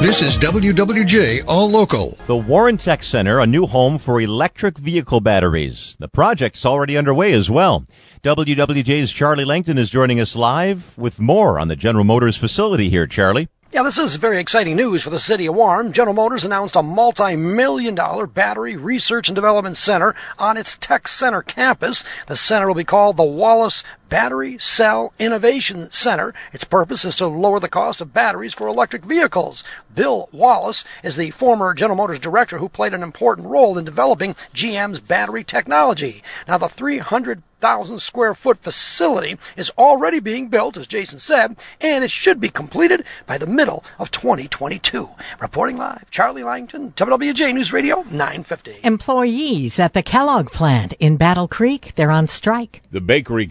This 0.00 0.22
is 0.22 0.38
WWJ 0.38 1.42
All 1.48 1.68
Local. 1.68 2.16
The 2.26 2.36
Warren 2.36 2.76
Tech 2.76 3.02
Center, 3.02 3.40
a 3.40 3.46
new 3.46 3.66
home 3.66 3.98
for 3.98 4.20
electric 4.20 4.78
vehicle 4.78 5.20
batteries. 5.20 5.96
The 5.98 6.06
project's 6.06 6.64
already 6.64 6.96
underway 6.96 7.32
as 7.32 7.50
well. 7.50 7.84
WWJ's 8.22 9.10
Charlie 9.10 9.44
Langton 9.44 9.76
is 9.76 9.90
joining 9.90 10.20
us 10.20 10.36
live 10.36 10.96
with 10.96 11.18
more 11.18 11.58
on 11.58 11.66
the 11.66 11.74
General 11.74 12.04
Motors 12.04 12.36
facility 12.36 12.88
here. 12.88 13.08
Charlie. 13.08 13.48
Yeah, 13.72 13.82
this 13.82 13.98
is 13.98 14.14
very 14.14 14.38
exciting 14.38 14.76
news 14.76 15.02
for 15.02 15.10
the 15.10 15.18
city 15.18 15.46
of 15.46 15.54
Warren. 15.54 15.92
General 15.92 16.14
Motors 16.14 16.44
announced 16.44 16.74
a 16.74 16.82
multi-million 16.82 17.94
dollar 17.94 18.26
battery 18.26 18.76
research 18.76 19.28
and 19.28 19.34
development 19.34 19.76
center 19.76 20.14
on 20.38 20.56
its 20.56 20.76
Tech 20.76 21.06
Center 21.06 21.42
campus. 21.42 22.02
The 22.28 22.36
center 22.36 22.68
will 22.68 22.74
be 22.74 22.84
called 22.84 23.16
the 23.18 23.24
Wallace 23.24 23.84
Battery 24.08 24.58
Cell 24.58 25.12
Innovation 25.18 25.90
Center. 25.90 26.32
Its 26.52 26.64
purpose 26.64 27.04
is 27.04 27.16
to 27.16 27.26
lower 27.26 27.60
the 27.60 27.68
cost 27.68 28.00
of 28.00 28.14
batteries 28.14 28.54
for 28.54 28.66
electric 28.66 29.04
vehicles. 29.04 29.62
Bill 29.94 30.28
Wallace 30.32 30.84
is 31.02 31.16
the 31.16 31.30
former 31.30 31.74
General 31.74 31.96
Motors 31.96 32.18
director 32.18 32.58
who 32.58 32.68
played 32.68 32.94
an 32.94 33.02
important 33.02 33.48
role 33.48 33.76
in 33.76 33.84
developing 33.84 34.34
GM's 34.54 35.00
battery 35.00 35.44
technology. 35.44 36.22
Now, 36.46 36.58
the 36.58 36.68
300 36.68 37.42
thousand 37.60 38.00
square 38.00 38.34
foot 38.34 38.58
facility 38.58 39.36
is 39.56 39.70
already 39.76 40.20
being 40.20 40.48
built, 40.48 40.76
as 40.76 40.86
Jason 40.86 41.18
said, 41.18 41.56
and 41.80 42.04
it 42.04 42.10
should 42.10 42.40
be 42.40 42.48
completed 42.48 43.04
by 43.26 43.38
the 43.38 43.46
middle 43.46 43.84
of 43.98 44.10
2022. 44.10 45.08
Reporting 45.40 45.76
live, 45.76 46.10
Charlie 46.10 46.44
Langton, 46.44 46.92
WWJ 46.92 47.54
News 47.54 47.72
Radio 47.72 47.96
950. 48.02 48.80
Employees 48.84 49.80
at 49.80 49.92
the 49.92 50.02
Kellogg 50.02 50.48
plant 50.50 50.94
in 50.94 51.16
Battle 51.16 51.48
Creek, 51.48 51.92
they're 51.96 52.10
on 52.10 52.26
strike. 52.26 52.82
The 52.90 53.00
bakery, 53.00 53.46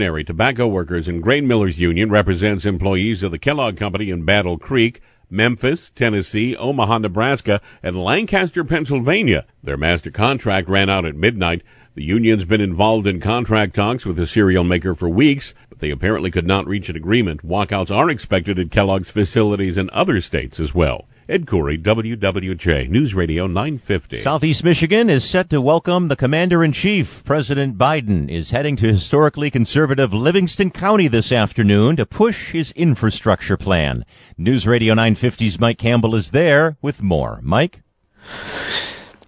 confectionery, 0.00 0.24
tobacco 0.24 0.66
workers, 0.66 1.08
and 1.08 1.22
grain 1.22 1.46
millers 1.46 1.78
union 1.78 2.08
represents 2.08 2.64
employees 2.64 3.22
of 3.22 3.30
the 3.32 3.38
Kellogg 3.38 3.76
Company 3.76 4.08
in 4.08 4.24
Battle 4.24 4.56
Creek. 4.56 5.02
Memphis, 5.28 5.90
Tennessee, 5.90 6.56
Omaha, 6.56 6.98
Nebraska, 6.98 7.60
and 7.82 8.02
Lancaster, 8.02 8.64
Pennsylvania. 8.64 9.44
Their 9.62 9.76
master 9.76 10.10
contract 10.10 10.70
ran 10.70 10.88
out 10.88 11.04
at 11.04 11.14
midnight. 11.14 11.62
The 11.94 12.02
union's 12.02 12.46
been 12.46 12.62
involved 12.62 13.06
in 13.06 13.20
contract 13.20 13.74
talks 13.74 14.06
with 14.06 14.16
the 14.16 14.26
cereal 14.26 14.64
maker 14.64 14.94
for 14.94 15.10
weeks, 15.10 15.52
but 15.68 15.80
they 15.80 15.90
apparently 15.90 16.30
could 16.30 16.46
not 16.46 16.66
reach 16.66 16.88
an 16.88 16.96
agreement. 16.96 17.46
Walkouts 17.46 17.94
are 17.94 18.08
expected 18.08 18.58
at 18.58 18.70
Kellogg's 18.70 19.10
facilities 19.10 19.76
in 19.76 19.90
other 19.90 20.22
states 20.22 20.58
as 20.58 20.74
well. 20.74 21.06
Ed 21.30 21.46
Khoury, 21.46 21.80
WWJ, 21.80 22.88
News 22.88 23.14
Radio 23.14 23.46
950. 23.46 24.18
Southeast 24.18 24.64
Michigan 24.64 25.08
is 25.08 25.22
set 25.22 25.48
to 25.50 25.60
welcome 25.60 26.08
the 26.08 26.16
Commander 26.16 26.64
in 26.64 26.72
Chief. 26.72 27.22
President 27.22 27.78
Biden 27.78 28.28
is 28.28 28.50
heading 28.50 28.74
to 28.74 28.88
historically 28.88 29.48
conservative 29.48 30.12
Livingston 30.12 30.72
County 30.72 31.06
this 31.06 31.30
afternoon 31.30 31.94
to 31.94 32.04
push 32.04 32.50
his 32.50 32.72
infrastructure 32.72 33.56
plan. 33.56 34.02
News 34.36 34.66
Radio 34.66 34.92
950's 34.96 35.60
Mike 35.60 35.78
Campbell 35.78 36.16
is 36.16 36.32
there 36.32 36.76
with 36.82 37.00
more. 37.00 37.38
Mike? 37.44 37.82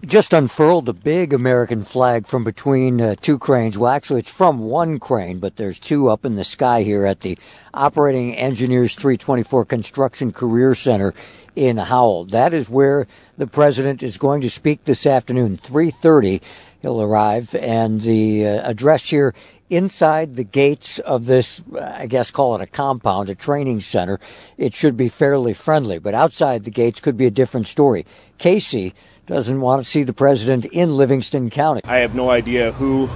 Just 0.05 0.33
unfurled 0.33 0.89
a 0.89 0.93
big 0.93 1.33
American 1.33 1.83
flag 1.83 2.27
from 2.27 2.43
between 2.43 2.99
uh, 2.99 3.15
two 3.21 3.39
cranes. 3.39 3.77
Well, 3.77 3.91
actually, 3.91 4.19
it's 4.19 4.29
from 4.29 4.59
one 4.59 4.99
crane, 4.99 5.39
but 5.39 5.55
there's 5.55 5.79
two 5.79 6.09
up 6.09 6.25
in 6.25 6.35
the 6.35 6.43
sky 6.43 6.83
here 6.83 7.05
at 7.05 7.21
the 7.21 7.37
Operating 7.73 8.35
Engineers 8.35 8.95
324 8.95 9.65
Construction 9.65 10.31
Career 10.33 10.75
Center 10.75 11.13
in 11.55 11.77
Howell. 11.77 12.25
That 12.25 12.53
is 12.53 12.69
where 12.69 13.07
the 13.37 13.47
president 13.47 14.03
is 14.03 14.17
going 14.17 14.41
to 14.41 14.49
speak 14.49 14.83
this 14.83 15.05
afternoon, 15.05 15.57
3:30. 15.57 16.41
He'll 16.81 17.01
arrive, 17.01 17.55
and 17.55 18.01
the 18.01 18.45
uh, 18.45 18.69
address 18.69 19.09
here 19.09 19.33
inside 19.69 20.35
the 20.35 20.43
gates 20.43 20.99
of 20.99 21.27
this, 21.27 21.61
I 21.81 22.07
guess, 22.07 22.29
call 22.29 22.55
it 22.55 22.61
a 22.61 22.67
compound, 22.67 23.29
a 23.29 23.35
training 23.35 23.79
center. 23.79 24.19
It 24.57 24.73
should 24.73 24.97
be 24.97 25.07
fairly 25.07 25.53
friendly, 25.53 25.97
but 25.97 26.13
outside 26.13 26.65
the 26.65 26.71
gates 26.71 26.99
could 26.99 27.15
be 27.15 27.25
a 27.25 27.31
different 27.31 27.67
story. 27.67 28.05
Casey 28.37 28.93
doesn't 29.25 29.61
want 29.61 29.83
to 29.83 29.89
see 29.89 30.03
the 30.03 30.13
president 30.13 30.65
in 30.65 30.97
Livingston 30.97 31.49
County. 31.49 31.81
I 31.85 31.97
have 31.97 32.13
no 32.13 32.29
idea 32.29 32.71
who 32.73 33.09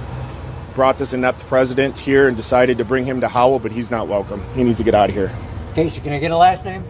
brought 0.74 0.96
this 0.96 1.12
inept 1.12 1.40
president 1.46 1.98
here 1.98 2.28
and 2.28 2.36
decided 2.36 2.78
to 2.78 2.84
bring 2.84 3.04
him 3.04 3.20
to 3.20 3.28
Howell, 3.28 3.58
but 3.58 3.72
he's 3.72 3.90
not 3.90 4.08
welcome. 4.08 4.42
He 4.54 4.64
needs 4.64 4.78
to 4.78 4.84
get 4.84 4.94
out 4.94 5.10
of 5.10 5.14
here. 5.14 5.34
Casey, 5.74 6.00
can 6.00 6.12
I 6.12 6.18
get 6.18 6.30
a 6.30 6.36
last 6.36 6.64
name? 6.64 6.84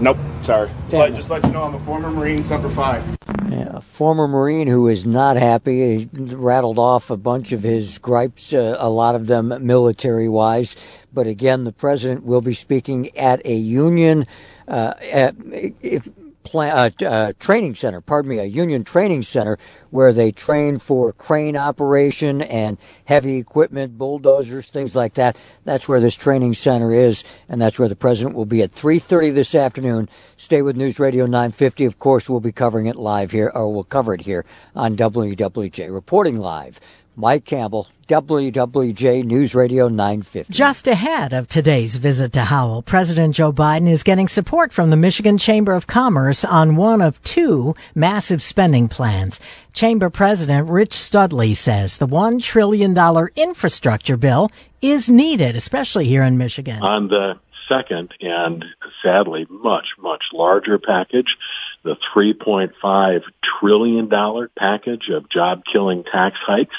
Nope, 0.00 0.18
sorry. 0.42 0.70
Just 0.84 0.94
let, 0.94 1.14
just 1.14 1.30
let 1.30 1.44
you 1.44 1.50
know 1.50 1.64
I'm 1.64 1.74
a 1.74 1.80
former 1.80 2.10
Marine, 2.10 2.44
Semper 2.44 2.70
Fi. 2.70 3.02
Yeah, 3.50 3.70
a 3.74 3.80
former 3.80 4.28
Marine 4.28 4.68
who 4.68 4.86
is 4.88 5.04
not 5.04 5.36
happy. 5.36 5.98
He 5.98 6.08
rattled 6.12 6.78
off 6.78 7.10
a 7.10 7.16
bunch 7.16 7.52
of 7.52 7.62
his 7.62 7.98
gripes, 7.98 8.52
uh, 8.52 8.76
a 8.78 8.88
lot 8.88 9.14
of 9.14 9.26
them 9.26 9.48
military 9.66 10.28
wise. 10.28 10.76
But 11.12 11.26
again, 11.26 11.64
the 11.64 11.72
president 11.72 12.24
will 12.24 12.40
be 12.40 12.54
speaking 12.54 13.16
at 13.16 13.44
a 13.44 13.54
union. 13.54 14.26
Uh, 14.68 14.94
at, 15.00 15.34
if, 15.82 16.08
uh, 16.54 16.90
uh, 17.04 17.32
training 17.38 17.74
center, 17.74 18.00
pardon 18.00 18.30
me, 18.30 18.38
a 18.38 18.44
union 18.44 18.84
training 18.84 19.22
center 19.22 19.58
where 19.90 20.12
they 20.12 20.32
train 20.32 20.78
for 20.78 21.12
crane 21.12 21.56
operation 21.56 22.42
and 22.42 22.78
heavy 23.04 23.36
equipment, 23.36 23.98
bulldozers, 23.98 24.68
things 24.68 24.96
like 24.96 25.14
that. 25.14 25.36
That's 25.64 25.88
where 25.88 26.00
this 26.00 26.14
training 26.14 26.54
center 26.54 26.92
is, 26.92 27.24
and 27.48 27.60
that's 27.60 27.78
where 27.78 27.88
the 27.88 27.96
president 27.96 28.34
will 28.34 28.46
be 28.46 28.62
at 28.62 28.72
3:30 28.72 29.30
this 29.30 29.54
afternoon. 29.54 30.08
Stay 30.36 30.62
with 30.62 30.76
News 30.76 30.98
Radio 30.98 31.26
950. 31.26 31.84
Of 31.84 31.98
course, 31.98 32.28
we'll 32.28 32.40
be 32.40 32.52
covering 32.52 32.86
it 32.86 32.96
live 32.96 33.30
here, 33.30 33.50
or 33.54 33.72
we'll 33.72 33.84
cover 33.84 34.14
it 34.14 34.22
here 34.22 34.44
on 34.74 34.96
WWJ. 34.96 35.92
Reporting 35.92 36.38
live 36.38 36.80
Mike 37.16 37.44
Campbell, 37.44 37.88
WWJ 38.12 39.24
News 39.24 39.54
Radio 39.54 39.88
950. 39.88 40.52
Just 40.52 40.86
ahead 40.86 41.32
of 41.32 41.48
today's 41.48 41.96
visit 41.96 42.34
to 42.34 42.42
Howell, 42.42 42.82
President 42.82 43.34
Joe 43.34 43.54
Biden 43.54 43.88
is 43.88 44.02
getting 44.02 44.28
support 44.28 44.70
from 44.70 44.90
the 44.90 44.98
Michigan 44.98 45.38
Chamber 45.38 45.72
of 45.72 45.86
Commerce 45.86 46.44
on 46.44 46.76
one 46.76 47.00
of 47.00 47.22
two 47.22 47.74
massive 47.94 48.42
spending 48.42 48.86
plans. 48.86 49.40
Chamber 49.72 50.10
President 50.10 50.68
Rich 50.68 50.92
Studley 50.92 51.54
says 51.54 51.96
the 51.96 52.06
$1 52.06 52.42
trillion 52.42 52.94
infrastructure 53.34 54.18
bill 54.18 54.50
is 54.82 55.08
needed, 55.08 55.56
especially 55.56 56.04
here 56.04 56.22
in 56.22 56.36
Michigan. 56.36 56.82
On 56.82 57.08
the 57.08 57.38
second 57.66 58.12
and 58.20 58.62
sadly 59.02 59.46
much, 59.48 59.94
much 59.98 60.24
larger 60.34 60.78
package, 60.78 61.38
the 61.82 61.96
$3.5 62.14 63.22
trillion 63.60 64.48
package 64.56 65.08
of 65.08 65.28
job 65.28 65.64
killing 65.64 66.04
tax 66.04 66.38
hikes 66.38 66.76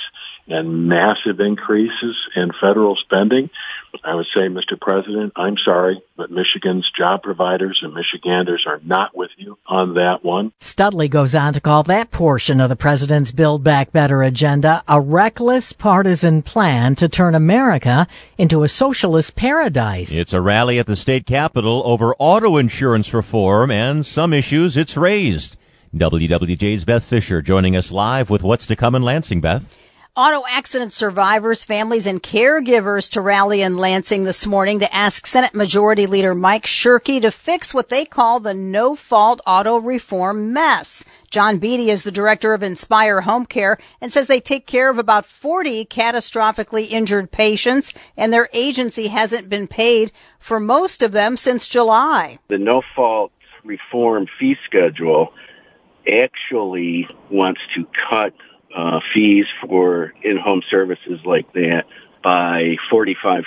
and 0.47 0.87
massive 0.87 1.39
increases 1.39 2.15
in 2.35 2.51
federal 2.59 2.95
spending. 2.95 3.49
I 4.03 4.15
would 4.15 4.25
say, 4.33 4.41
Mr. 4.41 4.79
President, 4.79 5.33
I'm 5.35 5.57
sorry, 5.57 6.01
but 6.17 6.31
Michigan's 6.31 6.89
job 6.97 7.23
providers 7.23 7.79
and 7.83 7.93
Michiganders 7.93 8.65
are 8.67 8.79
not 8.83 9.15
with 9.15 9.29
you 9.37 9.57
on 9.67 9.93
that 9.95 10.23
one. 10.23 10.51
Studley 10.59 11.07
goes 11.07 11.35
on 11.35 11.53
to 11.53 11.61
call 11.61 11.83
that 11.83 12.11
portion 12.11 12.59
of 12.59 12.69
the 12.69 12.75
president's 12.75 13.31
Build 13.31 13.63
Back 13.63 13.91
Better 13.91 14.23
agenda 14.23 14.83
a 14.87 14.99
reckless 14.99 15.73
partisan 15.73 16.41
plan 16.41 16.95
to 16.95 17.07
turn 17.07 17.35
America 17.35 18.07
into 18.37 18.63
a 18.63 18.67
socialist 18.67 19.35
paradise. 19.35 20.11
It's 20.11 20.33
a 20.33 20.41
rally 20.41 20.79
at 20.79 20.87
the 20.87 20.95
state 20.95 21.25
capitol 21.25 21.81
over 21.85 22.15
auto 22.19 22.57
insurance 22.57 23.13
reform 23.13 23.71
and 23.71 24.05
some 24.05 24.33
issues 24.33 24.75
it's 24.75 24.97
raised. 24.97 25.55
WWJ's 25.95 26.85
Beth 26.85 27.03
Fisher 27.03 27.41
joining 27.41 27.75
us 27.75 27.91
live 27.91 28.29
with 28.31 28.41
what's 28.41 28.65
to 28.65 28.75
come 28.75 28.95
in 28.95 29.03
Lansing, 29.03 29.41
Beth. 29.41 29.77
Auto 30.15 30.43
accident 30.47 30.93
survivors, 30.93 31.63
families, 31.63 32.05
and 32.05 32.21
caregivers 32.21 33.09
to 33.09 33.19
rally 33.19 33.63
in 33.63 33.77
Lansing 33.77 34.25
this 34.25 34.45
morning 34.45 34.81
to 34.81 34.95
ask 34.95 35.25
Senate 35.25 35.55
Majority 35.55 36.05
Leader 36.05 36.35
Mike 36.35 36.67
Shirkey 36.67 37.19
to 37.19 37.31
fix 37.31 37.73
what 37.73 37.89
they 37.89 38.05
call 38.05 38.39
the 38.39 38.53
no 38.53 38.95
fault 38.95 39.41
auto 39.47 39.77
reform 39.77 40.53
mess. 40.53 41.03
John 41.31 41.57
Beatty 41.57 41.89
is 41.89 42.03
the 42.03 42.11
director 42.11 42.53
of 42.53 42.61
Inspire 42.61 43.21
Home 43.21 43.47
Care 43.47 43.79
and 44.01 44.13
says 44.13 44.27
they 44.27 44.39
take 44.39 44.67
care 44.67 44.91
of 44.91 44.99
about 44.99 45.25
40 45.25 45.85
catastrophically 45.85 46.91
injured 46.91 47.31
patients 47.31 47.91
and 48.15 48.31
their 48.31 48.49
agency 48.53 49.07
hasn't 49.07 49.49
been 49.49 49.67
paid 49.67 50.11
for 50.37 50.59
most 50.59 51.01
of 51.01 51.11
them 51.11 51.37
since 51.37 51.67
July. 51.67 52.37
The 52.49 52.59
no 52.59 52.83
fault 52.95 53.31
reform 53.63 54.27
fee 54.39 54.57
schedule 54.63 55.33
actually 56.05 57.07
wants 57.31 57.61
to 57.73 57.87
cut 58.11 58.35
uh, 58.75 58.99
fees 59.13 59.45
for 59.61 60.13
in-home 60.21 60.61
services 60.69 61.19
like 61.25 61.51
that 61.53 61.85
by 62.23 62.77
45%. 62.89 63.43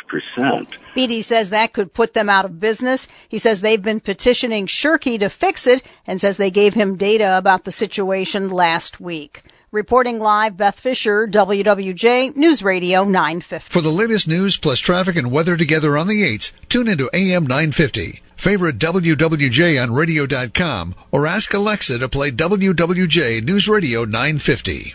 Beatty 0.95 1.23
says 1.23 1.51
that 1.51 1.73
could 1.73 1.93
put 1.95 2.15
them 2.15 2.29
out 2.29 2.45
of 2.45 2.61
business. 2.61 3.09
He 3.29 3.39
says 3.39 3.61
they've 3.61 3.83
been 3.83 4.01
petitioning 4.01 4.67
Shirkey 4.67 5.19
to 5.19 5.31
fix 5.31 5.67
it 5.67 5.83
and 6.07 6.21
says 6.21 6.37
they 6.37 6.51
gave 6.51 6.75
him 6.75 6.97
data 6.97 7.39
about 7.39 7.65
the 7.65 7.73
situation 7.73 8.51
last 8.51 9.01
week. 9.01 9.43
Reporting 9.73 10.21
live, 10.21 10.57
Beth 10.57 10.79
Fisher, 10.79 11.27
WWJ 11.27 12.37
News 12.37 12.63
Radio 12.63 13.03
950. 13.03 13.73
For 13.73 13.81
the 13.81 13.91
latest 13.91 14.29
news 14.29 14.57
plus 14.57 14.79
traffic 14.79 15.17
and 15.17 15.33
weather 15.33 15.57
together 15.57 15.99
on 15.99 16.07
the 16.07 16.23
8s, 16.23 16.53
tune 16.69 16.89
into 16.89 17.11
AM 17.13 17.47
950. 17.47 18.23
Favorite 18.37 18.79
WWJ 18.79 19.83
on 19.83 19.93
radio.com 19.93 20.95
or 21.11 21.27
ask 21.27 21.53
Alexa 21.53 21.99
to 21.99 22.09
play 22.09 22.31
WWJ 22.31 23.43
News 23.43 23.69
Radio 23.69 24.05
950. 24.05 24.95